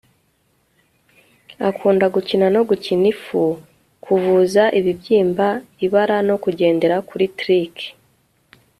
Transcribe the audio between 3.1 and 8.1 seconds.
ifu, kuvuza ibibyimba, ibara no kugendera kuri trike